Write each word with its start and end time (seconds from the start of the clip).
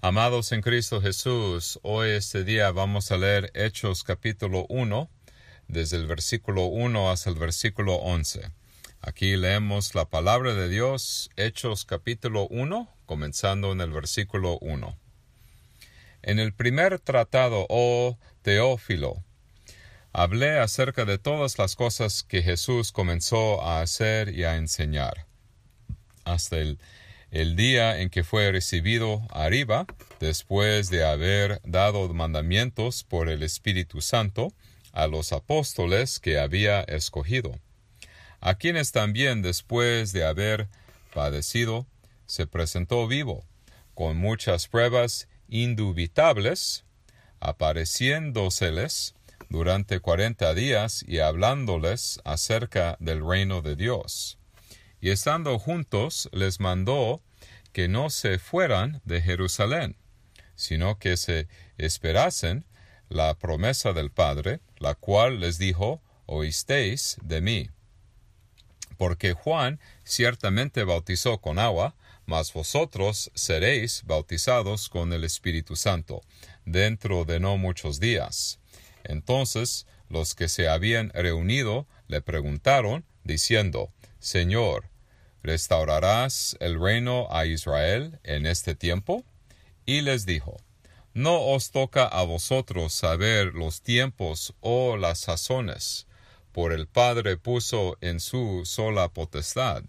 Amados 0.00 0.52
en 0.52 0.60
Cristo 0.60 1.02
Jesús, 1.02 1.80
hoy 1.82 2.10
este 2.10 2.44
día 2.44 2.70
vamos 2.70 3.10
a 3.10 3.16
leer 3.16 3.50
Hechos 3.52 4.04
capítulo 4.04 4.64
1, 4.68 5.10
desde 5.66 5.96
el 5.96 6.06
versículo 6.06 6.66
1 6.66 7.10
hasta 7.10 7.30
el 7.30 7.36
versículo 7.36 7.96
11. 7.96 8.52
Aquí 9.00 9.36
leemos 9.36 9.96
la 9.96 10.04
palabra 10.04 10.54
de 10.54 10.68
Dios, 10.68 11.30
Hechos 11.36 11.84
capítulo 11.84 12.46
1, 12.46 12.88
comenzando 13.06 13.72
en 13.72 13.80
el 13.80 13.90
versículo 13.90 14.58
1. 14.60 14.96
En 16.22 16.38
el 16.38 16.52
primer 16.52 17.00
tratado, 17.00 17.66
oh 17.68 18.18
Teófilo, 18.42 19.24
hablé 20.12 20.60
acerca 20.60 21.06
de 21.06 21.18
todas 21.18 21.58
las 21.58 21.74
cosas 21.74 22.22
que 22.22 22.44
Jesús 22.44 22.92
comenzó 22.92 23.62
a 23.62 23.80
hacer 23.80 24.28
y 24.28 24.44
a 24.44 24.58
enseñar, 24.58 25.26
hasta 26.24 26.58
el 26.58 26.78
el 27.30 27.56
día 27.56 28.00
en 28.00 28.10
que 28.10 28.24
fue 28.24 28.50
recibido 28.50 29.22
arriba, 29.30 29.86
después 30.20 30.90
de 30.90 31.04
haber 31.04 31.60
dado 31.64 32.12
mandamientos 32.14 33.04
por 33.04 33.28
el 33.28 33.42
Espíritu 33.42 34.00
Santo 34.00 34.52
a 34.92 35.06
los 35.06 35.32
apóstoles 35.32 36.20
que 36.20 36.38
había 36.38 36.80
escogido, 36.82 37.58
a 38.40 38.54
quienes 38.54 38.92
también 38.92 39.42
después 39.42 40.12
de 40.12 40.24
haber 40.24 40.68
padecido, 41.12 41.86
se 42.26 42.46
presentó 42.46 43.06
vivo, 43.06 43.44
con 43.94 44.16
muchas 44.16 44.68
pruebas 44.68 45.28
indubitables, 45.48 46.84
apareciéndoseles 47.40 49.14
durante 49.48 50.00
cuarenta 50.00 50.54
días 50.54 51.04
y 51.06 51.18
hablándoles 51.20 52.20
acerca 52.24 52.96
del 53.00 53.26
reino 53.26 53.62
de 53.62 53.76
Dios. 53.76 54.38
Y 55.00 55.10
estando 55.10 55.58
juntos 55.58 56.28
les 56.32 56.60
mandó 56.60 57.22
que 57.78 57.86
no 57.86 58.10
se 58.10 58.40
fueran 58.40 59.00
de 59.04 59.22
Jerusalén, 59.22 59.94
sino 60.56 60.98
que 60.98 61.16
se 61.16 61.46
esperasen 61.76 62.64
la 63.08 63.34
promesa 63.34 63.92
del 63.92 64.10
Padre, 64.10 64.58
la 64.78 64.96
cual 64.96 65.38
les 65.38 65.58
dijo, 65.58 66.02
oísteis 66.26 67.18
de 67.22 67.40
mí. 67.40 67.70
Porque 68.96 69.32
Juan 69.32 69.78
ciertamente 70.02 70.82
bautizó 70.82 71.38
con 71.38 71.60
agua, 71.60 71.94
mas 72.26 72.52
vosotros 72.52 73.30
seréis 73.36 74.02
bautizados 74.04 74.88
con 74.88 75.12
el 75.12 75.22
Espíritu 75.22 75.76
Santo, 75.76 76.22
dentro 76.64 77.24
de 77.24 77.38
no 77.38 77.58
muchos 77.58 78.00
días. 78.00 78.58
Entonces 79.04 79.86
los 80.08 80.34
que 80.34 80.48
se 80.48 80.68
habían 80.68 81.10
reunido 81.10 81.86
le 82.08 82.22
preguntaron, 82.22 83.04
diciendo, 83.22 83.92
Señor, 84.18 84.90
¿restaurarás 85.42 86.56
el 86.60 86.80
reino 86.80 87.28
a 87.30 87.46
Israel 87.46 88.18
en 88.24 88.46
este 88.46 88.74
tiempo? 88.74 89.24
Y 89.86 90.02
les 90.02 90.26
dijo, 90.26 90.56
No 91.14 91.40
os 91.46 91.70
toca 91.70 92.06
a 92.06 92.22
vosotros 92.22 92.92
saber 92.92 93.54
los 93.54 93.82
tiempos 93.82 94.54
o 94.60 94.96
las 94.96 95.20
sazones, 95.20 96.06
por 96.52 96.72
el 96.72 96.86
Padre 96.86 97.36
puso 97.36 97.96
en 98.00 98.20
su 98.20 98.62
sola 98.64 99.08
potestad. 99.08 99.84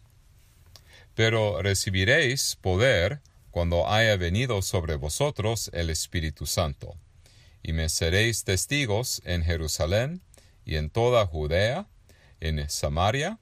Pero 1.16 1.62
recibiréis 1.62 2.58
poder 2.62 3.22
cuando 3.52 3.90
haya 3.90 4.16
venido 4.16 4.62
sobre 4.62 4.96
vosotros 4.96 5.70
el 5.74 5.90
Espíritu 5.90 6.46
Santo, 6.46 6.96
y 7.64 7.74
me 7.74 7.90
seréis 7.90 8.44
testigos 8.44 9.22
en 9.26 9.44
Jerusalén 9.44 10.22
y 10.66 10.76
en 10.76 10.90
toda 10.90 11.26
Judea, 11.26 11.88
en 12.40 12.70
Samaria, 12.70 13.40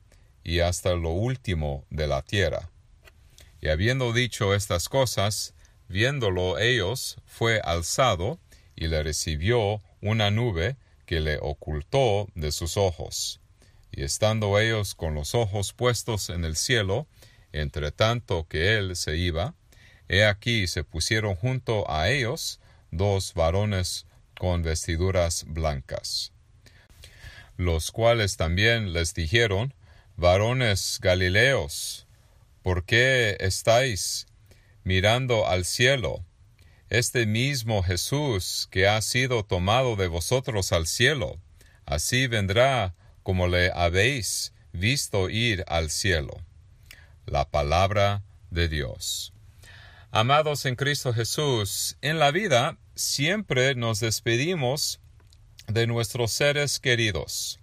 y 0.48 0.62
hasta 0.62 0.96
lo 0.96 1.10
último 1.10 1.86
de 1.90 2.08
la 2.08 2.22
tierra. 2.22 2.72
Y 3.60 3.68
habiendo 3.68 4.14
dicho 4.14 4.56
estas 4.56 4.88
cosas, 4.88 5.54
viéndolo 5.90 6.58
ellos, 6.58 7.18
fue 7.26 7.60
alzado, 7.60 8.40
y 8.74 8.88
le 8.88 9.04
recibió 9.04 9.82
una 10.02 10.32
nube 10.32 10.78
que 11.06 11.20
le 11.20 11.38
ocultó 11.42 12.30
de 12.34 12.54
sus 12.54 12.78
ojos. 12.78 13.42
Y 13.92 14.04
estando 14.04 14.58
ellos 14.58 14.96
con 14.96 15.16
los 15.16 15.36
ojos 15.36 15.74
puestos 15.74 16.30
en 16.30 16.46
el 16.46 16.56
cielo, 16.56 17.08
entre 17.52 17.92
tanto 17.92 18.48
que 18.48 18.78
él 18.78 18.96
se 18.96 19.18
iba, 19.18 19.54
he 20.08 20.24
aquí 20.24 20.68
se 20.68 20.86
pusieron 20.86 21.36
junto 21.36 21.92
a 21.92 22.10
ellos 22.10 22.62
dos 22.92 23.34
varones 23.34 24.06
con 24.40 24.64
vestiduras 24.64 25.44
blancas, 25.46 26.32
los 27.58 27.92
cuales 27.92 28.38
también 28.38 28.94
les 28.94 29.14
dijeron, 29.14 29.74
Varones 30.20 30.98
Galileos, 31.00 32.08
¿por 32.64 32.86
qué 32.86 33.38
estáis 33.40 34.26
mirando 34.84 35.48
al 35.48 35.64
cielo? 35.64 36.26
Este 36.90 37.28
mismo 37.28 37.84
Jesús 37.84 38.68
que 38.72 38.88
ha 38.88 39.00
sido 39.04 39.46
tomado 39.46 39.96
de 39.96 40.08
vosotros 40.08 40.72
al 40.72 40.88
cielo, 40.88 41.40
así 41.86 42.26
vendrá 42.26 42.96
como 43.22 43.48
le 43.48 43.72
habéis 43.72 44.54
visto 44.74 45.30
ir 45.30 45.64
al 45.68 45.92
cielo. 45.92 46.42
La 47.28 47.52
palabra 47.52 48.24
de 48.50 48.70
Dios. 48.70 49.34
Amados 50.10 50.66
en 50.66 50.76
Cristo 50.76 51.14
Jesús, 51.14 51.96
en 52.02 52.18
la 52.18 52.32
vida 52.32 52.80
siempre 52.96 53.76
nos 53.76 54.00
despedimos 54.00 55.00
de 55.68 55.86
nuestros 55.86 56.32
seres 56.32 56.80
queridos. 56.80 57.60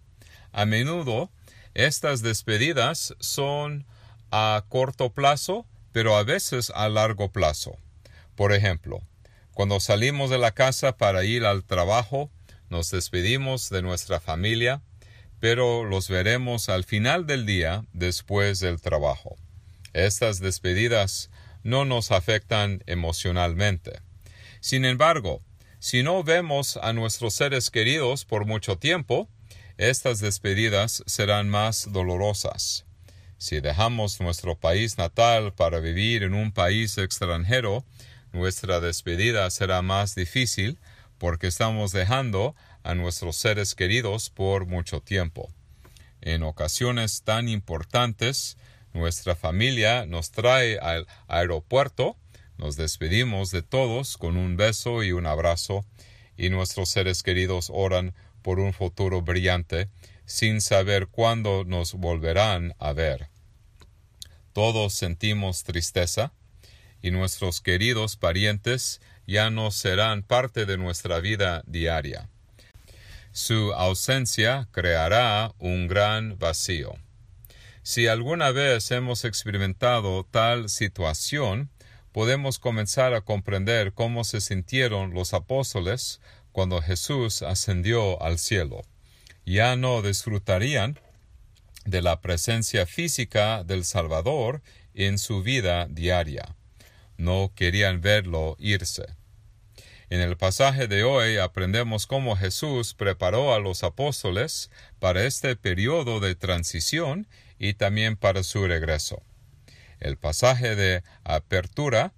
A 0.53 0.67
menudo 0.67 1.33
estas 1.75 2.23
despedidas 2.23 3.15
son 3.21 3.87
a 4.31 4.65
corto 4.69 5.13
plazo, 5.13 5.67
pero 5.93 6.17
a 6.17 6.23
veces 6.23 6.71
a 6.75 6.89
largo 6.89 7.31
plazo. 7.31 7.77
Por 8.37 8.53
ejemplo, 8.53 9.03
cuando 9.53 9.79
salimos 9.81 10.31
de 10.31 10.39
la 10.39 10.53
casa 10.53 10.97
para 10.97 11.25
ir 11.25 11.45
al 11.45 11.65
trabajo, 11.65 12.31
nos 12.69 12.91
despedimos 12.91 13.71
de 13.71 13.83
nuestra 13.83 14.19
familia, 14.19 14.83
pero 15.39 15.85
los 15.85 16.09
veremos 16.09 16.69
al 16.69 16.85
final 16.85 17.27
del 17.27 17.47
día 17.47 17.85
después 17.93 18.61
del 18.61 18.81
trabajo. 18.81 19.37
Estas 19.93 20.41
despedidas 20.41 21.31
no 21.63 21.85
nos 21.85 22.11
afectan 22.11 22.83
emocionalmente. 22.87 24.01
Sin 24.61 24.85
embargo, 24.85 25.41
si 25.79 26.03
no 26.03 26.25
vemos 26.25 26.79
a 26.79 26.93
nuestros 26.93 27.35
seres 27.35 27.71
queridos 27.71 28.25
por 28.25 28.47
mucho 28.47 28.79
tiempo, 28.79 29.29
estas 29.77 30.21
despedidas 30.21 31.03
serán 31.07 31.49
más 31.49 31.89
dolorosas. 31.93 32.85
Si 33.39 33.61
dejamos 33.61 34.21
nuestro 34.21 34.57
país 34.57 34.99
natal 34.99 35.53
para 35.53 35.81
vivir 35.81 36.23
en 36.23 36.35
un 36.35 36.53
país 36.53 36.97
extranjero, 36.99 37.85
nuestra 38.33 38.81
despedida 38.81 39.51
será 39.51 39.83
más 39.83 40.15
difícil 40.15 40.79
porque 41.19 41.49
estamos 41.49 41.93
dejando 41.93 42.55
a 42.83 42.95
nuestros 42.95 43.37
seres 43.37 43.75
queridos 43.75 44.31
por 44.31 44.67
mucho 44.67 45.01
tiempo. 45.01 45.51
En 46.21 46.43
ocasiones 46.43 47.23
tan 47.23 47.49
importantes, 47.49 48.57
nuestra 48.93 49.35
familia 49.37 50.07
nos 50.07 50.31
trae 50.31 50.79
al 50.79 51.07
aeropuerto, 51.27 52.17
nos 52.57 52.77
despedimos 52.77 53.51
de 53.51 53.63
todos 53.63 54.17
con 54.17 54.37
un 54.37 54.57
beso 54.57 55.03
y 55.03 55.13
un 55.13 55.27
abrazo, 55.27 55.85
y 56.37 56.51
nuestros 56.51 56.89
seres 56.89 57.23
queridos 57.23 57.71
oran 57.73 58.15
por 58.45 58.61
un 58.61 58.75
futuro 58.75 59.23
brillante, 59.23 59.89
sin 60.27 60.61
saber 60.61 61.09
cuándo 61.09 61.65
nos 61.65 61.95
volverán 61.95 62.75
a 62.79 62.93
ver. 62.93 63.31
Todos 64.53 64.93
sentimos 64.93 65.65
tristeza, 65.65 66.33
y 67.01 67.11
nuestros 67.11 67.61
queridos 67.61 68.17
parientes 68.17 69.01
ya 69.27 69.51
no 69.51 69.71
serán 69.71 70.23
parte 70.23 70.67
de 70.67 70.77
nuestra 70.77 71.21
vida 71.21 71.63
diaria. 71.67 72.29
Su 73.33 73.73
ausencia 73.73 74.69
creará 74.73 75.53
un 75.59 75.89
gran 75.89 76.39
vacío. 76.39 76.95
Si 77.83 78.07
alguna 78.09 78.53
vez 78.53 78.91
hemos 78.91 79.25
experimentado 79.25 80.27
tal 80.31 80.69
situación, 80.69 81.71
podemos 82.13 82.59
comenzar 82.59 83.13
a 83.15 83.23
comprender 83.23 83.93
cómo 83.93 84.23
se 84.23 84.41
sintieron 84.41 85.15
los 85.15 85.35
apóstoles 85.35 86.21
cuando 86.55 86.81
Jesús 86.81 87.43
ascendió 87.43 88.23
al 88.23 88.39
cielo. 88.39 88.83
Ya 89.45 89.75
no 89.75 90.03
disfrutarían 90.03 91.01
de 91.85 92.01
la 92.01 92.21
presencia 92.21 92.87
física 92.87 93.65
del 93.65 93.85
Salvador 93.85 94.63
en 94.95 95.19
su 95.19 95.43
vida 95.43 95.89
diaria. 95.91 96.55
No 97.17 97.51
querían 97.57 98.01
verlo 98.01 98.55
irse. 98.61 99.05
En 100.11 100.21
el 100.21 100.37
pasaje 100.37 100.87
de 100.87 101.03
hoy 101.03 101.39
aprendemos 101.39 102.07
cómo 102.07 102.37
Jesús 102.37 102.95
preparó 102.95 103.53
a 103.53 103.59
los 103.59 103.83
apóstoles 103.83 104.71
para 105.01 105.25
este 105.25 105.57
periodo 105.57 106.21
de 106.21 106.37
transición 106.37 107.27
y 107.59 107.75
también 107.75 108.17
para 108.17 108.45
su 108.45 108.65
regreso. 108.65 109.25
El 109.99 110.19
pasaje 110.19 110.77
de 110.77 111.03
apertura 111.25 112.13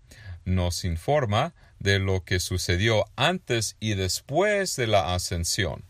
nos 0.44 0.84
informa 0.84 1.54
de 1.86 2.00
lo 2.00 2.24
que 2.24 2.40
sucedió 2.40 3.04
antes 3.14 3.76
y 3.78 3.94
después 3.94 4.74
de 4.74 4.88
la 4.88 5.14
ascensión. 5.14 5.84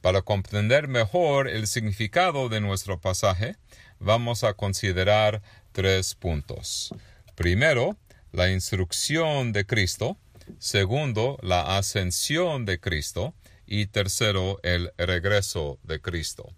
Para 0.00 0.22
comprender 0.22 0.88
mejor 0.88 1.48
el 1.48 1.66
significado 1.66 2.48
de 2.48 2.62
nuestro 2.62 2.98
pasaje, 2.98 3.56
vamos 3.98 4.42
a 4.42 4.54
considerar 4.54 5.42
tres 5.72 6.14
puntos. 6.14 6.94
Primero, 7.34 7.98
la 8.32 8.50
instrucción 8.50 9.52
de 9.52 9.66
Cristo, 9.66 10.16
segundo, 10.58 11.38
la 11.42 11.76
ascensión 11.76 12.64
de 12.64 12.80
Cristo, 12.80 13.34
y 13.66 13.84
tercero, 13.84 14.60
el 14.62 14.92
regreso 14.96 15.78
de 15.82 16.00
Cristo. 16.00 16.54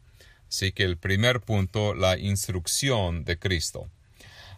Así 0.49 0.71
que 0.71 0.85
el 0.85 0.97
primer 0.97 1.41
punto, 1.41 1.93
la 1.93 2.17
instrucción 2.17 3.25
de 3.25 3.37
Cristo. 3.37 3.91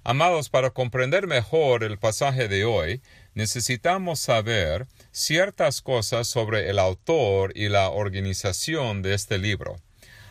Amados, 0.05 0.49
para 0.49 0.71
comprender 0.71 1.29
mejor 1.29 1.85
el 1.85 1.97
pasaje 1.97 2.49
de 2.49 2.65
hoy, 2.65 3.03
necesitamos 3.35 4.19
saber 4.19 4.89
ciertas 5.13 5.81
cosas 5.81 6.27
sobre 6.27 6.69
el 6.69 6.81
autor 6.81 7.53
y 7.55 7.69
la 7.69 7.89
organización 7.89 9.03
de 9.03 9.15
este 9.15 9.39
libro. 9.39 9.77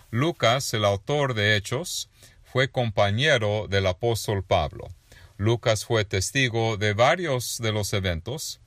Lucas, 0.10 0.74
el 0.74 0.84
autor 0.84 1.36
de 1.36 1.56
Hechos, 1.56 2.10
fue 2.44 2.70
compañero 2.70 3.68
del 3.70 3.88
apóstol 3.88 4.44
Pablo. 4.44 4.90
Lucas 5.38 5.86
fue 5.86 6.04
testigo 6.04 6.76
de 6.76 6.94
varios 6.94 7.58
de 7.60 7.72
los 7.72 7.94
eventos 7.94 8.60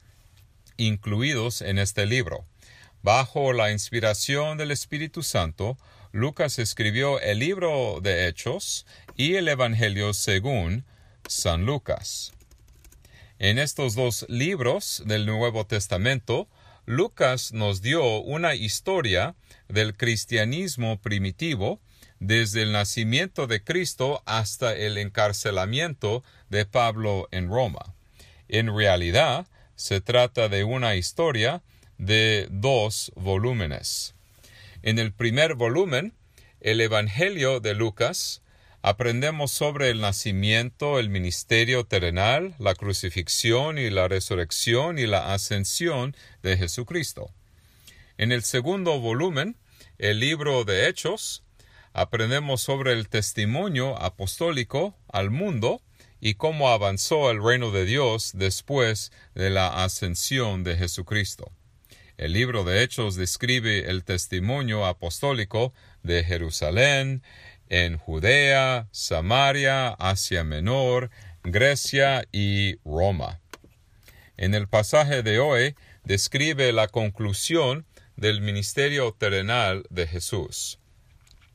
incluidos 0.79 1.61
en 1.61 1.79
este 1.79 2.07
libro. 2.07 2.47
Bajo 3.03 3.53
la 3.53 3.71
inspiración 3.73 4.57
del 4.57 4.71
Espíritu 4.71 5.23
Santo, 5.23 5.77
Lucas 6.13 6.59
escribió 6.59 7.21
el 7.21 7.41
libro 7.41 8.01
de 8.01 8.27
Hechos 8.27 8.87
y 9.17 9.35
el 9.35 9.49
Evangelio 9.49 10.15
según 10.15 10.87
San 11.29 11.65
Lucas. 11.65 12.33
En 13.39 13.59
estos 13.59 13.95
dos 13.95 14.27
libros 14.29 15.03
del 15.07 15.27
Nuevo 15.27 15.67
Testamento, 15.67 16.49
Lucas 16.87 17.53
nos 17.53 17.83
dio 17.83 18.21
una 18.21 18.55
historia 18.55 19.35
del 19.69 19.97
cristianismo 19.97 21.01
primitivo 21.01 21.81
desde 22.21 22.63
el 22.63 22.73
nacimiento 22.73 23.47
de 23.47 23.63
Cristo 23.63 24.23
hasta 24.27 24.75
el 24.75 24.99
encarcelamiento 24.99 26.23
de 26.51 26.67
Pablo 26.67 27.29
en 27.33 27.49
Roma. 27.49 27.95
En 28.49 28.75
realidad, 28.75 29.47
se 29.77 30.01
trata 30.01 30.49
de 30.49 30.65
una 30.65 30.95
historia 30.95 31.63
de 31.99 32.47
dos 32.51 33.13
volúmenes. 33.17 34.15
En 34.83 34.99
el 34.99 35.13
primer 35.13 35.55
volumen, 35.55 36.13
el 36.61 36.81
Evangelio 36.81 37.61
de 37.61 37.75
Lucas, 37.75 38.43
aprendemos 38.85 39.51
sobre 39.51 39.89
el 39.89 40.03
nacimiento, 40.03 40.99
el 40.99 41.09
ministerio 41.09 41.85
terrenal, 41.85 42.55
la 42.59 42.75
crucifixión 42.75 43.79
y 43.79 43.89
la 43.89 44.09
resurrección 44.09 44.99
y 44.99 45.07
la 45.07 45.33
ascensión 45.33 46.15
de 46.43 46.59
Jesucristo. 46.59 47.31
En 48.19 48.31
el 48.31 48.43
segundo 48.43 49.01
volumen, 49.01 49.57
el 49.97 50.21
libro 50.21 50.65
de 50.65 50.87
Hechos, 50.87 51.43
aprendemos 51.95 52.61
sobre 52.61 52.93
el 52.93 53.09
testimonio 53.09 53.97
apostólico 54.03 54.95
al 55.09 55.31
mundo 55.31 55.81
y 56.21 56.35
cómo 56.35 56.69
avanzó 56.69 57.31
el 57.31 57.43
reino 57.43 57.71
de 57.71 57.87
Dios 57.87 58.33
después 58.35 59.13
de 59.35 59.49
la 59.49 59.83
ascensión 59.83 60.63
de 60.63 60.77
Jesucristo. 60.77 61.51
El 62.19 62.35
libro 62.35 62.65
de 62.65 62.83
Hechos 62.83 63.17
describe 63.17 63.91
el 63.91 64.05
testimonio 64.05 64.85
apostólico 64.85 65.73
de 66.03 66.23
Jerusalén, 66.23 67.23
en 67.69 67.99
Judea, 67.99 68.89
Samaria, 68.91 69.91
Asia 69.91 70.45
Menor, 70.45 71.11
Grecia 71.43 72.27
y 72.33 72.77
Roma. 72.85 73.41
En 74.37 74.55
el 74.55 74.69
pasaje 74.69 75.23
de 75.23 75.39
hoy 75.39 75.75
describe 76.05 76.73
la 76.73 76.89
conclusión 76.89 77.87
del 78.17 78.41
ministerio 78.41 79.13
terrenal 79.13 79.85
de 79.91 80.07
Jesús. 80.07 80.79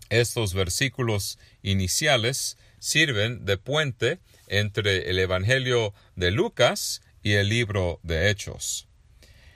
Estos 0.10 0.54
versículos 0.54 1.38
iniciales 1.62 2.58
sirven 2.80 3.46
de 3.46 3.58
puente 3.58 4.20
entre 4.48 5.10
el 5.10 5.20
Evangelio 5.20 5.94
de 6.16 6.32
Lucas 6.32 7.02
y 7.22 7.34
el 7.34 7.50
libro 7.50 8.00
de 8.04 8.30
Hechos. 8.30 8.88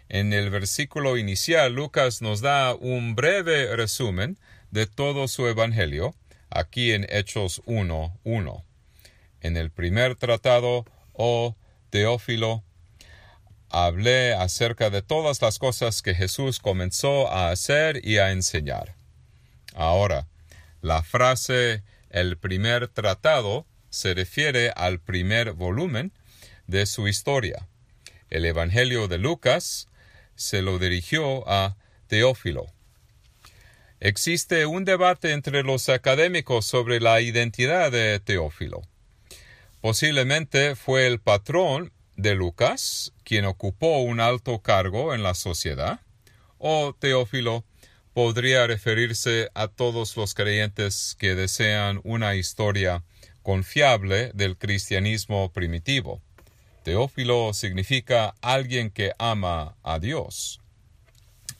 En 0.09 0.31
el 0.33 0.49
versículo 0.51 1.17
inicial, 1.17 1.73
Lucas 1.73 2.21
nos 2.21 2.41
da 2.41 2.75
un 2.75 3.15
breve 3.15 3.75
resumen 3.75 4.37
de 4.69 4.85
todo 4.85 5.27
su 5.27 5.47
Evangelio, 5.47 6.13
aquí 6.53 6.91
en 6.91 7.05
Hechos 7.09 7.61
1.1. 7.65 8.63
En 9.41 9.57
el 9.57 9.71
primer 9.71 10.15
tratado, 10.15 10.85
oh 11.13 11.55
Teófilo, 11.89 12.63
hablé 13.69 14.33
acerca 14.33 14.89
de 14.89 15.01
todas 15.01 15.41
las 15.41 15.59
cosas 15.59 16.01
que 16.01 16.15
Jesús 16.15 16.59
comenzó 16.59 17.29
a 17.29 17.49
hacer 17.49 18.05
y 18.05 18.17
a 18.17 18.31
enseñar. 18.31 18.95
Ahora, 19.73 20.27
la 20.81 21.03
frase 21.03 21.83
el 22.09 22.37
primer 22.37 22.87
tratado 22.87 23.65
se 23.89 24.13
refiere 24.13 24.71
al 24.75 24.99
primer 24.99 25.53
volumen 25.53 26.13
de 26.67 26.85
su 26.85 27.07
historia. 27.07 27.67
El 28.29 28.45
Evangelio 28.45 29.07
de 29.07 29.17
Lucas 29.17 29.87
se 30.35 30.61
lo 30.61 30.79
dirigió 30.79 31.47
a 31.49 31.75
Teófilo. 32.07 32.67
Existe 34.03 34.65
un 34.65 34.83
debate 34.83 35.31
entre 35.31 35.63
los 35.63 35.87
académicos 35.87 36.65
sobre 36.65 36.99
la 36.99 37.21
identidad 37.21 37.89
de 37.89 38.19
Teófilo. 38.19 38.81
Posiblemente 39.79 40.75
fue 40.75 41.07
el 41.07 41.21
patrón 41.21 41.93
de 42.17 42.35
Lucas 42.35 43.13
quien 43.23 43.45
ocupó 43.45 43.99
un 43.99 44.19
alto 44.19 44.59
cargo 44.59 45.13
en 45.13 45.23
la 45.23 45.35
sociedad, 45.35 46.01
o 46.57 46.93
Teófilo 46.93 47.63
podría 48.13 48.67
referirse 48.67 49.49
a 49.53 49.69
todos 49.69 50.17
los 50.17 50.33
creyentes 50.33 51.15
que 51.17 51.33
desean 51.33 52.01
una 52.03 52.35
historia 52.35 53.05
confiable 53.41 54.31
del 54.33 54.57
cristianismo 54.57 55.53
primitivo. 55.53 56.21
Teófilo 56.83 57.53
significa 57.53 58.35
alguien 58.41 58.89
que 58.91 59.13
ama 59.17 59.77
a 59.81 59.99
Dios. 59.99 60.59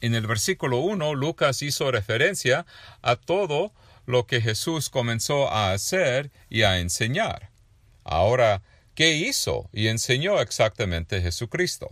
En 0.04 0.14
el 0.14 0.26
versículo 0.26 0.80
1, 0.80 1.14
Lucas 1.14 1.62
hizo 1.62 1.90
referencia 1.90 2.66
a 3.00 3.16
todo 3.16 3.72
lo 4.04 4.26
que 4.26 4.42
Jesús 4.42 4.90
comenzó 4.90 5.50
a 5.50 5.72
hacer 5.72 6.30
y 6.50 6.60
a 6.60 6.78
enseñar. 6.78 7.48
Ahora, 8.04 8.60
¿qué 8.94 9.14
hizo 9.14 9.70
y 9.72 9.88
enseñó 9.88 10.42
exactamente 10.42 11.22
Jesucristo? 11.22 11.88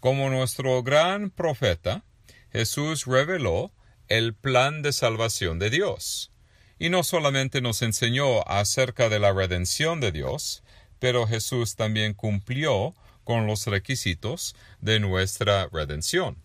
Como 0.00 0.30
nuestro 0.30 0.82
gran 0.82 1.28
profeta, 1.28 2.02
Jesús 2.50 3.04
reveló 3.04 3.72
el 4.08 4.32
plan 4.32 4.80
de 4.80 4.94
salvación 4.94 5.58
de 5.58 5.68
Dios. 5.68 6.32
Y 6.78 6.88
no 6.88 7.04
solamente 7.04 7.60
nos 7.60 7.82
enseñó 7.82 8.40
acerca 8.48 9.10
de 9.10 9.18
la 9.18 9.34
redención 9.34 10.00
de 10.00 10.12
Dios, 10.12 10.62
pero 10.98 11.26
Jesús 11.26 11.76
también 11.76 12.14
cumplió 12.14 12.94
con 13.22 13.46
los 13.46 13.66
requisitos 13.66 14.56
de 14.80 14.98
nuestra 14.98 15.68
redención. 15.70 16.43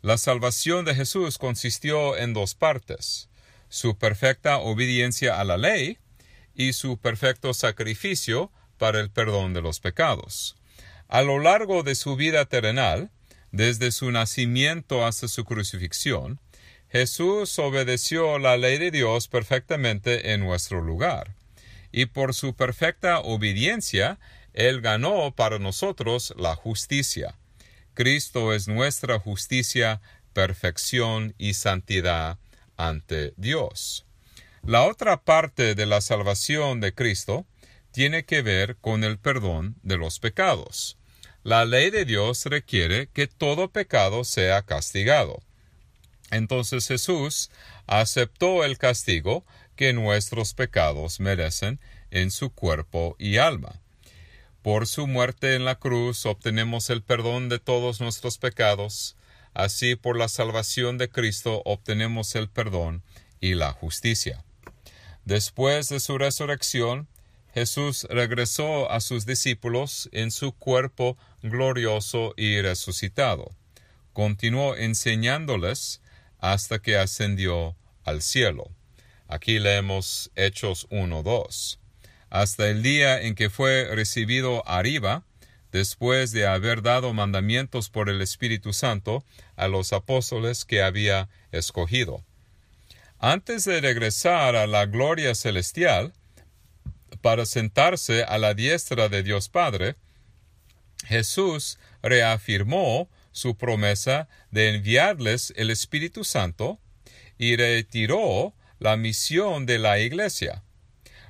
La 0.00 0.16
salvación 0.16 0.84
de 0.84 0.94
Jesús 0.94 1.38
consistió 1.38 2.16
en 2.16 2.32
dos 2.32 2.54
partes, 2.54 3.28
su 3.68 3.98
perfecta 3.98 4.58
obediencia 4.58 5.40
a 5.40 5.44
la 5.44 5.56
ley 5.56 5.98
y 6.54 6.72
su 6.72 6.98
perfecto 6.98 7.52
sacrificio 7.52 8.52
para 8.78 9.00
el 9.00 9.10
perdón 9.10 9.54
de 9.54 9.62
los 9.62 9.80
pecados. 9.80 10.56
A 11.08 11.22
lo 11.22 11.40
largo 11.40 11.82
de 11.82 11.94
su 11.94 12.16
vida 12.16 12.44
terrenal, 12.44 13.10
desde 13.50 13.90
su 13.90 14.10
nacimiento 14.10 15.04
hasta 15.04 15.26
su 15.26 15.44
crucifixión, 15.44 16.40
Jesús 16.90 17.58
obedeció 17.58 18.38
la 18.38 18.56
ley 18.56 18.78
de 18.78 18.90
Dios 18.90 19.28
perfectamente 19.28 20.32
en 20.32 20.40
nuestro 20.40 20.80
lugar 20.80 21.34
y 21.92 22.06
por 22.06 22.34
su 22.34 22.54
perfecta 22.54 23.20
obediencia, 23.20 24.18
Él 24.52 24.80
ganó 24.80 25.34
para 25.34 25.58
nosotros 25.58 26.34
la 26.36 26.54
justicia. 26.54 27.36
Cristo 27.98 28.52
es 28.52 28.68
nuestra 28.68 29.18
justicia, 29.18 30.00
perfección 30.32 31.34
y 31.36 31.54
santidad 31.54 32.38
ante 32.76 33.34
Dios. 33.36 34.06
La 34.62 34.84
otra 34.84 35.24
parte 35.24 35.74
de 35.74 35.84
la 35.84 36.00
salvación 36.00 36.78
de 36.80 36.94
Cristo 36.94 37.44
tiene 37.90 38.24
que 38.24 38.40
ver 38.42 38.76
con 38.76 39.02
el 39.02 39.18
perdón 39.18 39.74
de 39.82 39.96
los 39.96 40.20
pecados. 40.20 40.96
La 41.42 41.64
ley 41.64 41.90
de 41.90 42.04
Dios 42.04 42.44
requiere 42.44 43.08
que 43.08 43.26
todo 43.26 43.72
pecado 43.72 44.22
sea 44.22 44.62
castigado. 44.62 45.42
Entonces 46.30 46.86
Jesús 46.86 47.50
aceptó 47.88 48.64
el 48.64 48.78
castigo 48.78 49.44
que 49.74 49.92
nuestros 49.92 50.54
pecados 50.54 51.18
merecen 51.18 51.80
en 52.12 52.30
su 52.30 52.50
cuerpo 52.50 53.16
y 53.18 53.38
alma. 53.38 53.80
Por 54.62 54.86
su 54.86 55.06
muerte 55.06 55.54
en 55.54 55.64
la 55.64 55.76
cruz 55.76 56.26
obtenemos 56.26 56.90
el 56.90 57.02
perdón 57.02 57.48
de 57.48 57.58
todos 57.58 58.00
nuestros 58.00 58.38
pecados, 58.38 59.16
así 59.54 59.94
por 59.96 60.18
la 60.18 60.28
salvación 60.28 60.98
de 60.98 61.08
Cristo 61.08 61.62
obtenemos 61.64 62.34
el 62.34 62.48
perdón 62.48 63.02
y 63.40 63.54
la 63.54 63.72
justicia. 63.72 64.44
Después 65.24 65.88
de 65.88 66.00
su 66.00 66.18
resurrección, 66.18 67.08
Jesús 67.54 68.06
regresó 68.10 68.90
a 68.90 69.00
sus 69.00 69.26
discípulos 69.26 70.08
en 70.12 70.30
su 70.30 70.52
cuerpo 70.52 71.16
glorioso 71.42 72.34
y 72.36 72.60
resucitado. 72.60 73.54
Continuó 74.12 74.76
enseñándoles 74.76 76.00
hasta 76.38 76.80
que 76.80 76.96
ascendió 76.96 77.76
al 78.04 78.22
cielo. 78.22 78.70
Aquí 79.28 79.58
leemos 79.58 80.30
Hechos 80.34 80.88
1.2. 80.90 81.78
Hasta 82.30 82.68
el 82.68 82.82
día 82.82 83.20
en 83.20 83.34
que 83.34 83.50
fue 83.50 83.88
recibido 83.94 84.66
arriba 84.68 85.24
después 85.72 86.32
de 86.32 86.46
haber 86.46 86.82
dado 86.82 87.12
mandamientos 87.12 87.90
por 87.90 88.08
el 88.08 88.20
Espíritu 88.22 88.72
Santo 88.72 89.24
a 89.56 89.68
los 89.68 89.92
apóstoles 89.92 90.64
que 90.64 90.82
había 90.82 91.28
escogido. 91.52 92.22
Antes 93.18 93.64
de 93.64 93.80
regresar 93.80 94.56
a 94.56 94.66
la 94.66 94.86
gloria 94.86 95.34
celestial, 95.34 96.12
para 97.20 97.46
sentarse 97.46 98.22
a 98.22 98.38
la 98.38 98.54
diestra 98.54 99.08
de 99.08 99.22
Dios 99.22 99.48
Padre, 99.48 99.96
Jesús 101.06 101.78
reafirmó 102.02 103.08
su 103.32 103.56
promesa 103.56 104.28
de 104.50 104.74
enviarles 104.74 105.52
el 105.56 105.70
Espíritu 105.70 106.24
Santo 106.24 106.78
y 107.38 107.56
retiró 107.56 108.54
la 108.78 108.96
misión 108.96 109.66
de 109.66 109.78
la 109.78 109.98
Iglesia. 109.98 110.62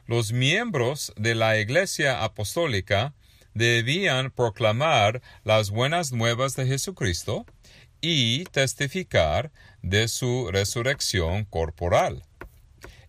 Los 0.08 0.32
miembros 0.32 1.12
de 1.18 1.34
la 1.34 1.58
Iglesia 1.58 2.24
Apostólica 2.24 3.12
debían 3.52 4.30
proclamar 4.30 5.20
las 5.44 5.68
buenas 5.68 6.12
nuevas 6.12 6.56
de 6.56 6.66
Jesucristo 6.66 7.44
y 8.00 8.44
testificar 8.44 9.52
de 9.82 10.08
su 10.08 10.48
resurrección 10.50 11.44
corporal. 11.44 12.22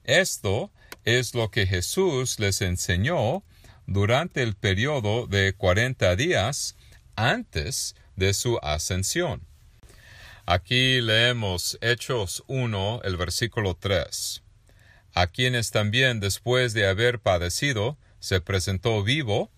Esto 0.04 0.74
es 1.06 1.36
lo 1.36 1.52
que 1.52 1.68
Jesús 1.68 2.38
les 2.38 2.62
enseñó 2.62 3.46
durante 3.88 4.44
el 4.44 4.58
periodo 4.58 5.26
de 5.26 5.54
cuarenta 5.54 6.18
días 6.18 6.76
antes 7.16 7.96
de 8.18 8.34
su 8.34 8.60
ascensión. 8.62 9.48
Aquí 10.46 11.00
leemos 11.00 11.78
Hechos 11.80 12.44
1, 12.48 13.04
el 13.06 13.16
versículo 13.16 13.76
3. 13.76 14.44
A 15.14 15.28
quienes 15.28 15.72
también 15.72 16.20
después 16.20 16.74
de 16.74 16.88
haber 16.88 17.20
padecido 17.20 17.98
se 18.20 18.42
presentó 18.42 19.04
vivo, 19.04 19.52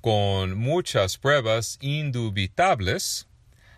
con 0.00 0.56
muchas 0.56 1.18
pruebas 1.18 1.78
indubitables, 1.80 3.26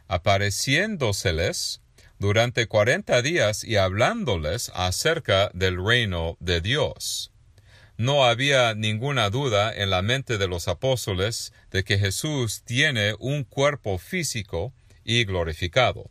apareciéndoseles 0.09 1.81
durante 2.19 2.67
cuarenta 2.67 3.23
días 3.23 3.65
y 3.65 3.77
hablándoles 3.77 4.71
acerca 4.75 5.51
del 5.55 5.83
reino 5.83 6.37
de 6.39 6.61
Dios. 6.61 7.33
No 7.97 8.25
había 8.25 8.75
ninguna 8.75 9.31
duda 9.31 9.75
en 9.75 9.91
la 9.91 10.03
mente 10.03 10.39
de 10.39 10.49
los 10.49 10.69
apóstoles 10.69 11.53
de 11.71 11.85
que 11.85 11.99
Jesús 11.99 12.63
tiene 12.65 13.15
un 13.19 13.45
cuerpo 13.45 13.99
físico 13.99 14.73
y 15.05 15.25
glorificado. 15.25 16.11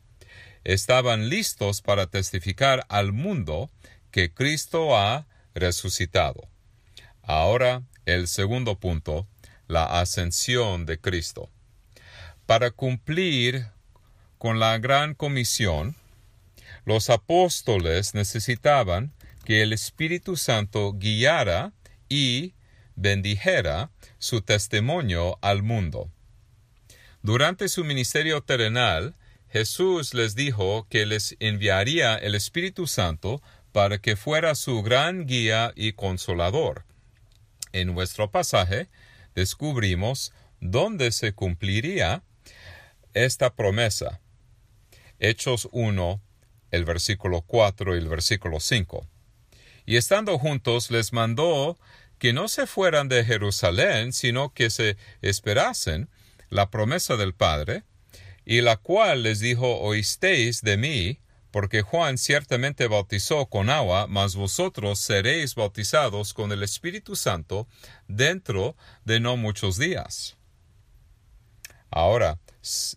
Estaban 0.63 1.29
listos 1.29 1.81
para 1.81 2.07
testificar 2.07 2.85
al 2.89 3.11
mundo 3.11 3.71
que 4.11 4.33
Cristo 4.33 4.97
ha 4.97 5.27
resucitado. 5.53 6.47
Ahora 7.21 7.83
el 8.05 8.27
segundo 8.27 8.79
punto, 8.79 9.27
la 9.67 9.99
ascensión 9.99 10.85
de 10.85 10.99
Cristo. 10.99 11.49
Para 12.45 12.71
cumplir 12.71 13.67
con 14.37 14.59
la 14.59 14.77
gran 14.79 15.13
comisión, 15.13 15.95
los 16.85 17.09
apóstoles 17.09 18.15
necesitaban 18.15 19.13
que 19.45 19.61
el 19.61 19.73
Espíritu 19.73 20.37
Santo 20.37 20.93
guiara 20.93 21.73
y 22.07 22.55
bendijera 22.95 23.91
su 24.17 24.41
testimonio 24.41 25.37
al 25.41 25.61
mundo. 25.61 26.09
Durante 27.21 27.69
su 27.69 27.83
ministerio 27.83 28.41
terrenal, 28.41 29.15
Jesús 29.49 30.13
les 30.13 30.35
dijo 30.35 30.87
que 30.89 31.05
les 31.05 31.35
enviaría 31.39 32.15
el 32.15 32.35
Espíritu 32.35 32.87
Santo 32.87 33.41
para 33.79 33.99
que 33.99 34.17
fuera 34.17 34.55
su 34.55 34.83
gran 34.83 35.25
guía 35.25 35.71
y 35.73 35.93
consolador. 35.93 36.83
En 37.71 37.93
nuestro 37.93 38.29
pasaje 38.29 38.89
descubrimos 39.35 40.33
dónde 40.59 41.13
se 41.13 41.31
cumpliría 41.31 42.23
esta 43.13 43.55
promesa. 43.55 44.19
Hechos 45.17 45.69
1, 45.71 46.21
el 46.71 46.83
versículo 46.83 47.43
4 47.43 47.95
y 47.95 47.99
el 47.99 48.09
versículo 48.09 48.59
5. 48.59 49.07
Y 49.85 49.95
estando 49.95 50.37
juntos 50.37 50.91
les 50.91 51.13
mandó 51.13 51.79
que 52.17 52.33
no 52.33 52.49
se 52.49 52.67
fueran 52.67 53.07
de 53.07 53.23
Jerusalén, 53.23 54.11
sino 54.11 54.53
que 54.53 54.71
se 54.71 54.97
esperasen 55.21 56.09
la 56.49 56.69
promesa 56.69 57.15
del 57.15 57.33
Padre, 57.33 57.83
y 58.43 58.59
la 58.59 58.75
cual 58.75 59.23
les 59.23 59.39
dijo, 59.39 59.79
oísteis 59.79 60.63
de 60.63 60.75
mí, 60.75 61.19
porque 61.51 61.81
Juan 61.81 62.17
ciertamente 62.17 62.87
bautizó 62.87 63.47
con 63.47 63.69
agua, 63.69 64.07
mas 64.07 64.35
vosotros 64.35 64.99
seréis 64.99 65.55
bautizados 65.55 66.33
con 66.33 66.51
el 66.51 66.63
Espíritu 66.63 67.15
Santo 67.15 67.67
dentro 68.07 68.75
de 69.05 69.19
no 69.19 69.37
muchos 69.37 69.77
días. 69.77 70.37
Ahora, 71.91 72.37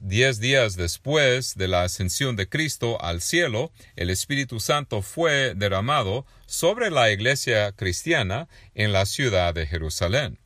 diez 0.00 0.38
días 0.38 0.76
después 0.76 1.54
de 1.54 1.68
la 1.68 1.84
ascensión 1.84 2.36
de 2.36 2.48
Cristo 2.48 3.02
al 3.02 3.22
cielo, 3.22 3.72
el 3.96 4.10
Espíritu 4.10 4.60
Santo 4.60 5.00
fue 5.00 5.54
derramado 5.54 6.26
sobre 6.46 6.90
la 6.90 7.10
iglesia 7.10 7.72
cristiana 7.72 8.48
en 8.74 8.92
la 8.92 9.06
ciudad 9.06 9.54
de 9.54 9.66
Jerusalén. 9.66 10.38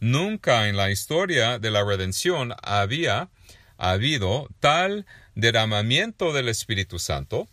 Nunca 0.00 0.68
en 0.68 0.76
la 0.76 0.90
historia 0.90 1.58
de 1.58 1.70
la 1.70 1.84
redención 1.84 2.54
había 2.62 3.30
habido 3.76 4.48
tal 4.60 5.06
derramamiento 5.34 6.32
del 6.32 6.48
Espíritu 6.48 6.98
Santo. 6.98 7.48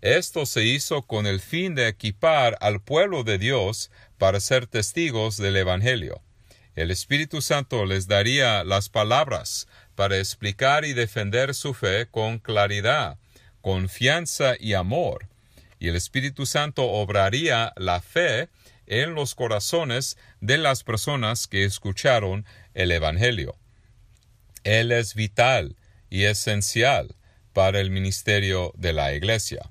Esto 0.00 0.46
se 0.46 0.64
hizo 0.64 1.02
con 1.02 1.26
el 1.26 1.40
fin 1.40 1.74
de 1.74 1.88
equipar 1.88 2.58
al 2.60 2.80
pueblo 2.80 3.24
de 3.24 3.38
Dios 3.38 3.90
para 4.18 4.40
ser 4.40 4.66
testigos 4.66 5.36
del 5.36 5.56
Evangelio. 5.56 6.20
El 6.74 6.90
Espíritu 6.90 7.42
Santo 7.42 7.84
les 7.84 8.08
daría 8.08 8.64
las 8.64 8.88
palabras 8.88 9.68
para 9.94 10.18
explicar 10.18 10.84
y 10.84 10.92
defender 10.92 11.54
su 11.54 11.74
fe 11.74 12.06
con 12.10 12.38
claridad, 12.38 13.18
confianza 13.60 14.54
y 14.58 14.72
amor, 14.72 15.28
y 15.78 15.88
el 15.88 15.96
Espíritu 15.96 16.46
Santo 16.46 16.84
obraría 16.84 17.72
la 17.76 18.00
fe 18.00 18.48
en 18.86 19.14
los 19.14 19.34
corazones 19.34 20.16
de 20.40 20.58
las 20.58 20.82
personas 20.82 21.46
que 21.46 21.64
escucharon 21.64 22.46
el 22.74 22.90
Evangelio. 22.90 23.56
Él 24.64 24.92
es 24.92 25.14
vital 25.14 25.76
y 26.08 26.24
esencial 26.24 27.14
para 27.52 27.80
el 27.80 27.90
ministerio 27.90 28.72
de 28.76 28.92
la 28.92 29.14
Iglesia. 29.14 29.70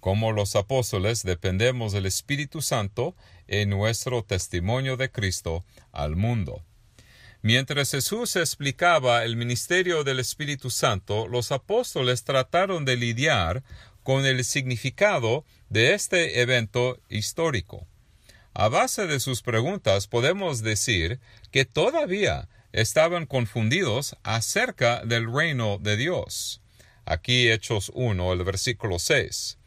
Como 0.00 0.32
los 0.32 0.56
apóstoles 0.56 1.22
dependemos 1.22 1.92
del 1.92 2.06
Espíritu 2.06 2.62
Santo 2.62 3.14
en 3.46 3.70
nuestro 3.70 4.24
testimonio 4.24 4.96
de 4.96 5.10
Cristo 5.10 5.64
al 5.92 6.16
mundo. 6.16 6.62
Mientras 7.42 7.90
Jesús 7.90 8.36
explicaba 8.36 9.24
el 9.24 9.36
ministerio 9.36 10.04
del 10.04 10.20
Espíritu 10.20 10.70
Santo, 10.70 11.26
los 11.28 11.52
apóstoles 11.52 12.24
trataron 12.24 12.84
de 12.84 12.96
lidiar 12.96 13.64
con 14.02 14.26
el 14.26 14.44
significado 14.44 15.44
de 15.68 15.94
este 15.94 16.40
evento 16.40 17.00
histórico. 17.08 17.86
A 18.54 18.68
base 18.68 19.06
de 19.06 19.18
sus 19.18 19.42
preguntas 19.42 20.06
podemos 20.06 20.62
decir 20.62 21.20
que 21.50 21.64
todavía 21.64 22.48
estaban 22.72 23.26
confundidos 23.26 24.16
acerca 24.22 25.04
del 25.04 25.32
reino 25.32 25.78
de 25.78 25.96
Dios. 25.96 26.61
Aquí 27.04 27.50
Hechos 27.50 27.90
1, 27.94 28.32
el 28.32 28.44
versículo 28.44 28.98
6. 28.98 29.58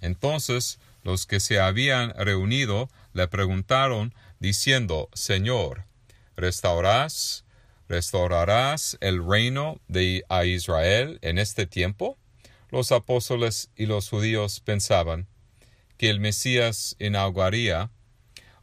Entonces 0.00 0.78
los 1.02 1.26
que 1.26 1.40
se 1.40 1.60
habían 1.60 2.14
reunido 2.14 2.88
le 3.12 3.28
preguntaron 3.28 4.14
diciendo, 4.38 5.08
Señor, 5.12 5.84
¿restaurarás, 6.36 7.44
restaurarás 7.88 8.96
el 9.00 9.26
reino 9.26 9.80
de 9.88 10.24
a 10.28 10.44
Israel 10.44 11.18
en 11.22 11.38
este 11.38 11.66
tiempo? 11.66 12.18
Los 12.70 12.90
apóstoles 12.90 13.70
y 13.76 13.86
los 13.86 14.08
judíos 14.08 14.60
pensaban 14.60 15.28
que 15.96 16.10
el 16.10 16.20
Mesías 16.20 16.96
inauguraría 16.98 17.90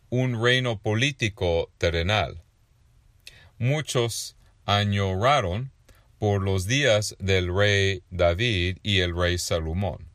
un 0.09 0.43
reino 0.43 0.79
político 0.79 1.71
terrenal. 1.77 2.41
Muchos 3.57 4.35
añoraron 4.65 5.71
por 6.21 6.43
los 6.43 6.67
días 6.67 7.15
del 7.17 7.51
rey 7.51 8.03
David 8.11 8.77
y 8.83 8.99
el 8.99 9.17
rey 9.17 9.39
Salomón. 9.39 10.07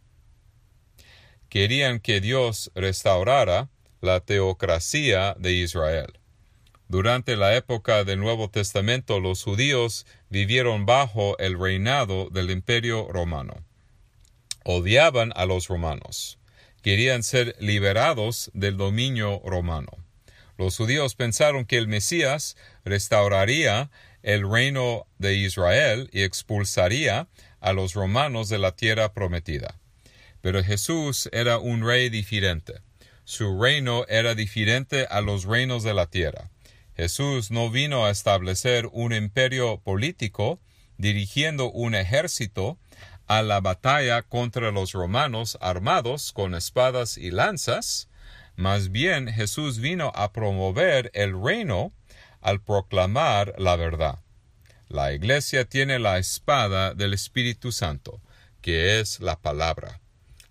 Querían 1.48 1.98
que 1.98 2.20
Dios 2.20 2.70
restaurara 2.76 3.70
la 4.00 4.20
teocracia 4.20 5.34
de 5.36 5.54
Israel. 5.54 6.20
Durante 6.86 7.34
la 7.34 7.56
época 7.56 8.04
del 8.04 8.20
Nuevo 8.20 8.48
Testamento 8.48 9.18
los 9.18 9.42
judíos 9.42 10.06
vivieron 10.30 10.86
bajo 10.86 11.36
el 11.38 11.58
reinado 11.58 12.28
del 12.30 12.52
imperio 12.52 13.08
romano. 13.10 13.64
Odiaban 14.62 15.32
a 15.34 15.44
los 15.44 15.66
romanos. 15.66 16.38
Querían 16.82 17.24
ser 17.24 17.56
liberados 17.58 18.52
del 18.54 18.76
dominio 18.76 19.42
romano. 19.44 19.90
Los 20.56 20.76
judíos 20.76 21.16
pensaron 21.16 21.66
que 21.66 21.78
el 21.78 21.88
Mesías 21.88 22.56
restauraría 22.84 23.90
el 24.26 24.50
reino 24.50 25.06
de 25.18 25.36
Israel 25.36 26.10
y 26.12 26.22
expulsaría 26.22 27.28
a 27.60 27.72
los 27.72 27.94
romanos 27.94 28.48
de 28.48 28.58
la 28.58 28.72
tierra 28.72 29.12
prometida. 29.12 29.78
Pero 30.40 30.64
Jesús 30.64 31.28
era 31.30 31.58
un 31.58 31.86
rey 31.86 32.08
diferente. 32.08 32.80
Su 33.24 33.62
reino 33.62 34.04
era 34.08 34.34
diferente 34.34 35.06
a 35.08 35.20
los 35.20 35.44
reinos 35.44 35.84
de 35.84 35.94
la 35.94 36.08
tierra. 36.08 36.50
Jesús 36.96 37.52
no 37.52 37.70
vino 37.70 38.04
a 38.04 38.10
establecer 38.10 38.88
un 38.90 39.12
imperio 39.12 39.78
político 39.78 40.58
dirigiendo 40.98 41.70
un 41.70 41.94
ejército 41.94 42.78
a 43.28 43.42
la 43.42 43.60
batalla 43.60 44.22
contra 44.22 44.72
los 44.72 44.90
romanos 44.90 45.56
armados 45.60 46.32
con 46.32 46.56
espadas 46.56 47.16
y 47.16 47.30
lanzas, 47.30 48.08
más 48.56 48.90
bien 48.90 49.28
Jesús 49.28 49.78
vino 49.78 50.10
a 50.16 50.32
promover 50.32 51.12
el 51.14 51.40
reino 51.40 51.92
al 52.46 52.60
proclamar 52.60 53.54
la 53.58 53.74
verdad. 53.74 54.20
La 54.88 55.12
iglesia 55.12 55.64
tiene 55.64 55.98
la 55.98 56.18
espada 56.18 56.94
del 56.94 57.12
Espíritu 57.12 57.72
Santo, 57.72 58.20
que 58.60 59.00
es 59.00 59.18
la 59.18 59.34
palabra. 59.34 59.98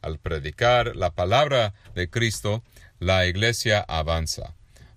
Al 0.01 0.19
predicar 0.19 0.97
la 0.97 1.11
palabra 1.11 1.73
de 1.95 2.09
Cristo, 2.09 2.63
la 2.99 3.25
iglesia 3.27 3.79
avanza. 3.79 4.55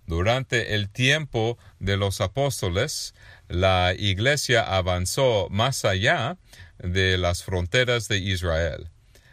Durante 0.08 0.74
el 0.74 0.90
tiempo 0.90 1.56
de 1.78 1.96
los 1.96 2.20
apóstoles, 2.20 3.14
la 3.46 3.94
iglesia 3.96 4.62
avanzó 4.64 5.46
más 5.50 5.84
allá 5.84 6.36
de 6.78 7.16
las 7.16 7.44
fronteras 7.44 8.08
de 8.08 8.18
Israel. 8.18 8.88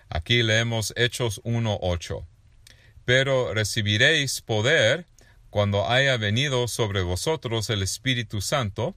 Aquí 0.09 0.43
leemos 0.43 0.93
Hechos 0.95 1.41
1.8. 1.43 2.23
Pero 3.05 3.55
recibiréis 3.55 4.41
poder 4.41 5.07
cuando 5.55 5.89
haya 5.89 6.17
venido 6.17 6.67
sobre 6.67 7.01
vosotros 7.01 7.69
el 7.69 7.81
Espíritu 7.81 8.41
Santo, 8.41 8.93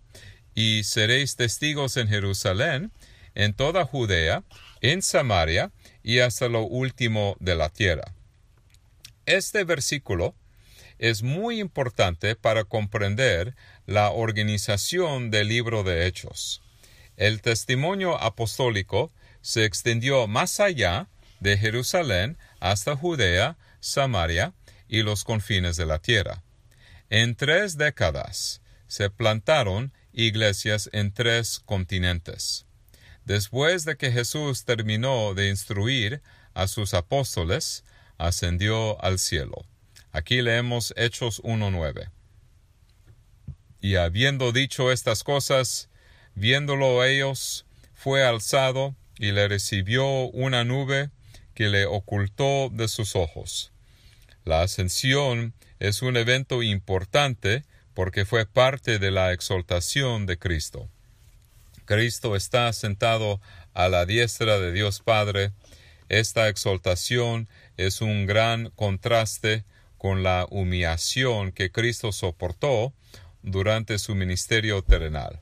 y 0.56 0.82
seréis 0.82 1.36
testigos 1.36 1.96
en 1.96 2.08
Jerusalén, 2.08 2.90
en 3.36 3.54
toda 3.54 3.84
Judea, 3.84 4.42
en 4.80 5.02
Samaria 5.02 5.70
y 6.02 6.18
hasta 6.18 6.48
lo 6.48 6.62
último 6.62 7.36
de 7.38 7.54
la 7.54 7.68
tierra. 7.68 8.12
Este 9.24 9.62
versículo 9.62 10.34
es 10.98 11.22
muy 11.22 11.60
importante 11.60 12.34
para 12.34 12.64
comprender 12.64 13.54
la 13.86 14.10
organización 14.10 15.30
del 15.30 15.46
libro 15.46 15.84
de 15.84 16.08
Hechos. 16.08 16.60
El 17.16 17.40
testimonio 17.40 18.20
apostólico 18.20 19.12
se 19.42 19.64
extendió 19.64 20.26
más 20.26 20.58
allá 20.58 21.06
de 21.38 21.56
Jerusalén 21.56 22.36
hasta 22.58 22.96
Judea, 22.96 23.56
Samaria 23.78 24.54
y 24.88 25.02
los 25.02 25.22
confines 25.22 25.76
de 25.76 25.86
la 25.86 26.00
tierra. 26.00 26.42
En 27.10 27.36
tres 27.36 27.78
décadas 27.78 28.60
se 28.86 29.08
plantaron 29.08 29.92
iglesias 30.12 30.90
en 30.92 31.12
tres 31.12 31.60
continentes. 31.64 32.66
Después 33.24 33.84
de 33.84 33.96
que 33.96 34.12
Jesús 34.12 34.64
terminó 34.64 35.34
de 35.34 35.48
instruir 35.48 36.22
a 36.54 36.66
sus 36.66 36.94
apóstoles, 36.94 37.84
ascendió 38.18 39.02
al 39.02 39.18
cielo. 39.18 39.64
Aquí 40.12 40.42
leemos 40.42 40.92
Hechos 40.96 41.42
1.9. 41.42 42.10
Y 43.80 43.96
habiendo 43.96 44.52
dicho 44.52 44.90
estas 44.90 45.24
cosas, 45.24 45.88
viéndolo 46.34 47.04
ellos, 47.04 47.64
fue 47.94 48.24
alzado 48.24 48.96
y 49.18 49.32
le 49.32 49.48
recibió 49.48 50.06
una 50.28 50.64
nube 50.64 51.10
que 51.54 51.68
le 51.68 51.86
ocultó 51.86 52.70
de 52.70 52.88
sus 52.88 53.16
ojos. 53.16 53.72
La 54.44 54.62
ascensión 54.62 55.54
es 55.78 56.02
un 56.02 56.16
evento 56.16 56.62
importante 56.62 57.64
porque 57.94 58.24
fue 58.24 58.46
parte 58.46 58.98
de 58.98 59.10
la 59.10 59.32
exaltación 59.32 60.26
de 60.26 60.38
Cristo. 60.38 60.88
Cristo 61.84 62.36
está 62.36 62.72
sentado 62.72 63.40
a 63.74 63.88
la 63.88 64.06
diestra 64.06 64.58
de 64.58 64.72
Dios 64.72 65.00
Padre. 65.00 65.52
Esta 66.08 66.48
exaltación 66.48 67.48
es 67.76 68.00
un 68.00 68.26
gran 68.26 68.70
contraste 68.70 69.64
con 69.96 70.22
la 70.22 70.46
humillación 70.50 71.50
que 71.52 71.72
Cristo 71.72 72.12
soportó 72.12 72.92
durante 73.42 73.98
su 73.98 74.14
ministerio 74.14 74.82
terrenal. 74.82 75.40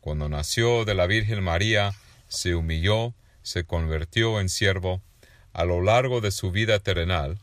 Cuando 0.00 0.28
nació 0.28 0.84
de 0.84 0.94
la 0.94 1.06
Virgen 1.06 1.42
María, 1.42 1.92
se 2.28 2.54
humilló, 2.54 3.14
se 3.42 3.64
convirtió 3.64 4.40
en 4.40 4.48
siervo. 4.48 5.00
A 5.52 5.64
lo 5.64 5.80
largo 5.80 6.20
de 6.20 6.32
su 6.32 6.50
vida 6.50 6.80
terrenal, 6.80 7.38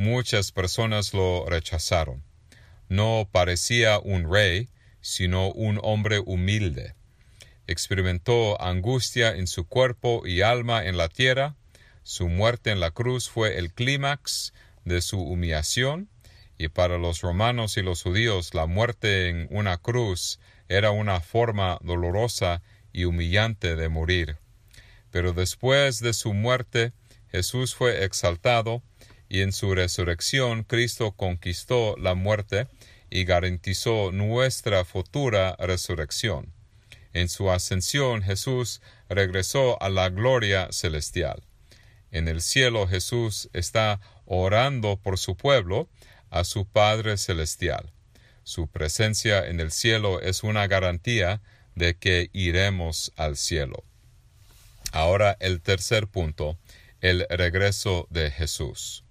muchas 0.00 0.50
personas 0.50 1.12
lo 1.12 1.44
rechazaron. 1.46 2.24
No 2.88 3.28
parecía 3.30 3.98
un 3.98 4.32
rey, 4.32 4.70
sino 5.02 5.52
un 5.52 5.78
hombre 5.82 6.20
humilde. 6.20 6.94
Experimentó 7.66 8.60
angustia 8.62 9.36
en 9.36 9.46
su 9.46 9.68
cuerpo 9.68 10.26
y 10.26 10.40
alma 10.40 10.86
en 10.86 10.96
la 10.96 11.10
tierra. 11.10 11.54
Su 12.02 12.28
muerte 12.28 12.70
en 12.70 12.80
la 12.80 12.92
cruz 12.92 13.28
fue 13.28 13.58
el 13.58 13.74
clímax 13.74 14.54
de 14.86 15.02
su 15.02 15.20
humillación, 15.20 16.08
y 16.56 16.68
para 16.68 16.96
los 16.96 17.20
romanos 17.20 17.76
y 17.76 17.82
los 17.82 18.02
judíos 18.02 18.54
la 18.54 18.66
muerte 18.66 19.28
en 19.28 19.48
una 19.50 19.76
cruz 19.76 20.40
era 20.68 20.92
una 20.92 21.20
forma 21.20 21.78
dolorosa 21.82 22.62
y 22.92 23.04
humillante 23.04 23.76
de 23.76 23.90
morir. 23.90 24.38
Pero 25.10 25.34
después 25.34 26.00
de 26.00 26.14
su 26.14 26.32
muerte 26.32 26.92
Jesús 27.30 27.74
fue 27.74 28.04
exaltado 28.04 28.82
y 29.30 29.42
en 29.42 29.52
su 29.52 29.74
resurrección 29.74 30.64
Cristo 30.64 31.12
conquistó 31.12 31.96
la 31.96 32.14
muerte 32.14 32.66
y 33.08 33.24
garantizó 33.24 34.10
nuestra 34.12 34.84
futura 34.84 35.56
resurrección. 35.58 36.52
En 37.12 37.28
su 37.28 37.50
ascensión 37.50 38.22
Jesús 38.22 38.82
regresó 39.08 39.80
a 39.80 39.88
la 39.88 40.10
gloria 40.10 40.68
celestial. 40.72 41.44
En 42.10 42.26
el 42.26 42.42
cielo 42.42 42.88
Jesús 42.88 43.48
está 43.52 44.00
orando 44.26 44.96
por 44.96 45.16
su 45.16 45.36
pueblo 45.36 45.88
a 46.30 46.42
su 46.42 46.66
Padre 46.66 47.16
celestial. 47.16 47.92
Su 48.42 48.66
presencia 48.66 49.46
en 49.46 49.60
el 49.60 49.70
cielo 49.70 50.20
es 50.20 50.42
una 50.42 50.66
garantía 50.66 51.40
de 51.76 51.94
que 51.94 52.30
iremos 52.32 53.12
al 53.16 53.36
cielo. 53.36 53.84
Ahora 54.90 55.36
el 55.38 55.60
tercer 55.60 56.08
punto, 56.08 56.58
el 57.00 57.26
regreso 57.30 58.08
de 58.10 58.32
Jesús. 58.32 59.04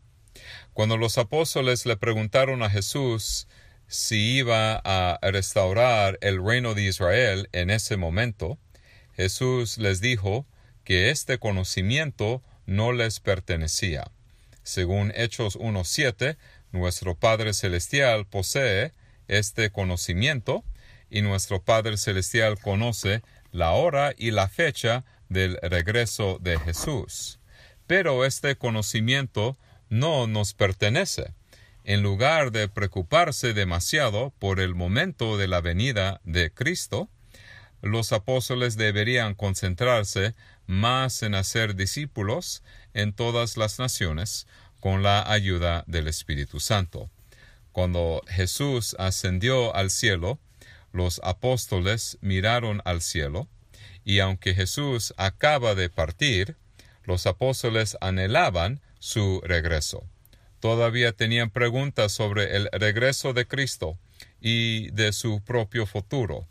Cuando 0.80 0.96
los 0.96 1.18
apóstoles 1.18 1.86
le 1.86 1.98
preguntaron 1.98 2.64
a 2.64 2.70
Jesús 2.70 3.50
si 3.88 4.38
iba 4.38 4.82
a 4.82 5.20
restaurar 5.22 6.18
el 6.22 6.42
reino 6.42 6.74
de 6.74 6.84
Israel 6.84 7.50
en 7.52 7.70
ese 7.70 7.98
momento, 7.98 8.58
Jesús 9.14 9.78
les 9.78 10.00
dijo 10.00 10.46
que 10.86 11.10
este 11.10 11.38
conocimiento 11.38 12.42
no 12.66 12.94
les 12.94 13.20
pertenecía. 13.20 14.10
Según 14.64 15.12
Hechos 15.18 15.60
1.7, 15.60 16.38
nuestro 16.72 17.14
Padre 17.14 17.54
Celestial 17.54 18.26
posee 18.26 18.94
este 19.28 19.72
conocimiento 19.72 20.64
y 21.10 21.24
nuestro 21.24 21.62
Padre 21.62 21.98
Celestial 21.98 22.58
conoce 22.58 23.22
la 23.52 23.72
hora 23.72 24.14
y 24.18 24.32
la 24.32 24.48
fecha 24.48 25.04
del 25.28 25.60
regreso 25.62 26.40
de 26.40 26.58
Jesús. 26.58 27.42
Pero 27.86 28.24
este 28.24 28.56
conocimiento 28.56 29.58
no 29.90 30.28
nos 30.28 30.54
pertenece. 30.54 31.34
En 31.84 32.04
lugar 32.04 32.52
de 32.52 32.68
preocuparse 32.68 33.54
demasiado 33.54 34.32
por 34.40 34.60
el 34.60 34.76
momento 34.76 35.38
de 35.38 35.48
la 35.48 35.62
venida 35.62 36.22
de 36.24 36.52
Cristo, 36.52 37.10
los 37.82 38.12
apóstoles 38.12 38.76
deberían 38.78 39.36
concentrarse 39.36 40.36
más 40.68 41.24
en 41.24 41.34
hacer 41.34 41.76
discípulos 41.76 42.62
en 42.94 43.14
todas 43.14 43.58
las 43.58 43.80
naciones 43.80 44.48
con 44.80 45.02
la 45.02 45.30
ayuda 45.32 45.84
del 45.88 46.08
Espíritu 46.08 46.60
Santo. 46.60 47.10
Cuando 47.72 48.22
Jesús 48.28 48.96
ascendió 49.00 49.76
al 49.76 49.90
cielo, 49.90 50.40
los 50.92 51.22
apóstoles 51.24 52.18
miraron 52.22 52.82
al 52.86 53.02
cielo, 53.02 53.48
y 54.04 54.20
aunque 54.20 54.54
Jesús 54.54 55.14
acaba 55.18 55.76
de 55.76 55.90
partir, 55.90 56.58
los 57.10 57.26
apóstoles 57.26 57.98
anhelaban 58.02 58.82
su 59.00 59.42
regreso. 59.44 60.04
Todavía 60.60 61.12
tenían 61.12 61.50
preguntas 61.50 62.12
sobre 62.12 62.56
el 62.56 62.70
regreso 62.72 63.34
de 63.34 63.48
Cristo 63.48 63.98
y 64.40 64.92
de 64.92 65.12
su 65.12 65.42
propio 65.42 65.88
futuro. 65.88 66.48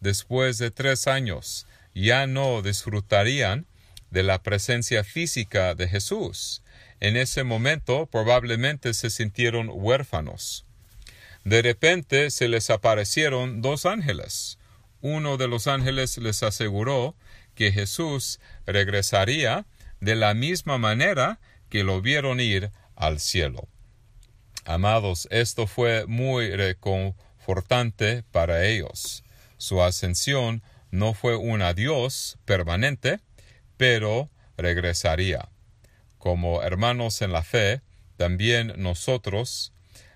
Después 0.00 0.58
de 0.58 0.70
tres 0.70 1.08
años, 1.08 1.66
ya 1.92 2.28
no 2.28 2.62
disfrutarían 2.62 3.66
de 4.12 4.22
la 4.22 4.42
presencia 4.44 5.02
física 5.02 5.74
de 5.74 5.88
Jesús. 5.88 6.62
En 7.00 7.16
ese 7.16 7.42
momento 7.42 8.06
probablemente 8.06 8.94
se 8.94 9.10
sintieron 9.10 9.68
huérfanos. 9.72 10.64
De 11.42 11.62
repente 11.62 12.30
se 12.30 12.46
les 12.46 12.70
aparecieron 12.70 13.60
dos 13.60 13.86
ángeles. 13.86 14.58
Uno 15.00 15.36
de 15.36 15.48
los 15.48 15.66
ángeles 15.66 16.16
les 16.18 16.44
aseguró 16.44 17.16
que 17.56 17.72
Jesús 17.72 18.38
regresaría 18.66 19.66
de 20.00 20.14
la 20.14 20.34
misma 20.34 20.78
manera 20.78 21.40
que 21.68 21.84
lo 21.84 22.00
vieron 22.00 22.40
ir 22.40 22.70
al 22.94 23.20
cielo. 23.20 23.68
Amados, 24.64 25.28
esto 25.30 25.66
fue 25.66 26.06
muy 26.06 26.50
reconfortante 26.50 28.24
para 28.32 28.64
ellos. 28.64 29.22
Su 29.58 29.82
ascensión 29.82 30.62
no 30.90 31.14
fue 31.14 31.36
un 31.36 31.62
adiós 31.62 32.38
permanente, 32.44 33.20
pero 33.76 34.30
regresaría. 34.56 35.48
Como 36.18 36.62
hermanos 36.62 37.22
en 37.22 37.32
la 37.32 37.42
fe, 37.42 37.82
también 38.16 38.72
nosotros 38.76 39.72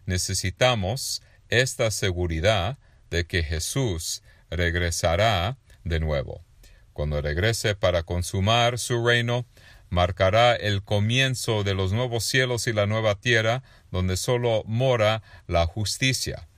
necesitamos 0.07 1.23
esta 1.49 1.91
seguridad 1.91 2.79
de 3.11 3.27
que 3.27 3.43
Jesús 3.43 4.23
regresará 4.51 5.59
de 5.85 6.01
nuevo. 6.01 6.45
Cuando 6.93 7.21
regrese 7.21 7.75
para 7.75 8.03
consumar 8.03 8.79
su 8.79 9.05
reino, 9.07 9.47
marcará 9.91 10.55
el 10.55 10.83
comienzo 10.83 11.65
de 11.65 11.75
los 11.75 11.93
nuevos 11.93 12.25
cielos 12.25 12.67
y 12.67 12.73
la 12.73 12.87
nueva 12.87 13.17
tierra, 13.17 13.63
donde 13.91 14.17
sólo 14.17 14.63
mora 14.65 15.23
la 15.47 15.67
justicia. 15.67 16.49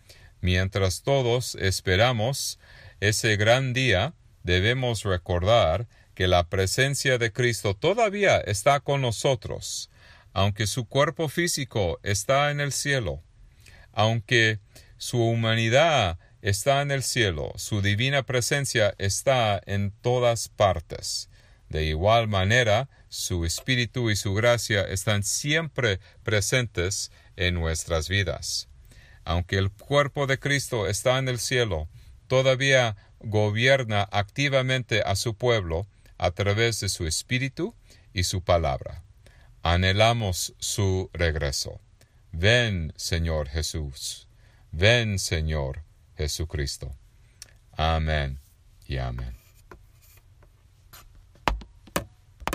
Mientras 0.40 1.03
todos 1.03 1.57
esperamos 1.57 2.59
ese 3.01 3.37
gran 3.37 3.73
día, 3.73 4.14
debemos 4.42 5.03
recordar 5.05 5.88
que 6.14 6.29
la 6.29 6.49
presencia 6.49 7.18
de 7.18 7.33
Cristo 7.33 7.75
todavía 7.75 8.38
está 8.38 8.81
con 8.81 9.01
nosotros, 9.01 9.90
aunque 10.33 10.66
su 10.66 10.87
cuerpo 10.87 11.29
físico 11.29 11.99
está 12.03 12.51
en 12.51 12.61
el 12.61 12.73
cielo, 12.73 13.23
aunque 13.92 14.61
su 14.99 15.23
humanidad 15.23 16.18
está 16.42 16.83
en 16.83 16.90
el 16.90 17.03
cielo, 17.03 17.53
su 17.57 17.81
divina 17.81 18.25
presencia 18.25 18.95
está 18.99 19.61
en 19.64 19.92
todas 20.03 20.49
partes. 20.49 21.31
De 21.73 21.87
igual 21.87 22.29
manera, 22.29 22.91
su 23.09 23.47
espíritu 23.47 24.11
y 24.11 24.17
su 24.17 24.35
gracia 24.35 24.83
están 24.83 25.23
siempre 25.23 26.01
presentes 26.23 27.11
en 27.35 27.55
nuestras 27.55 28.11
vidas. 28.11 28.69
Aunque 29.25 29.57
el 29.57 29.71
cuerpo 29.71 30.27
de 30.27 30.39
Cristo 30.39 30.87
está 30.87 31.17
en 31.17 31.31
el 31.31 31.39
cielo, 31.39 31.89
todavía 32.27 32.97
gobierna 33.21 34.07
activamente 34.13 35.01
a 35.01 35.17
su 35.17 35.35
pueblo 35.35 35.87
a 36.19 36.33
través 36.33 36.81
de 36.81 36.91
su 36.91 37.07
espíritu 37.07 37.75
y 38.13 38.25
su 38.25 38.43
palabra. 38.45 39.03
Anhelamos 39.63 40.53
su 40.59 41.09
regreso. 41.15 41.81
Ven, 42.33 42.93
Señor 42.97 43.49
Jesús. 43.49 44.29
Ven, 44.73 45.19
Señor 45.19 45.85
Jesucristo. 46.19 46.95
Amén 47.73 48.41
y 48.87 48.99
amén. 48.99 49.42